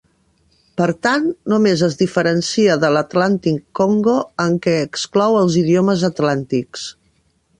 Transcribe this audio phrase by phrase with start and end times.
[0.79, 6.89] Per tant, només es diferencia de l"Atlàntic-Congo en què exclou els idiomes atlàntics.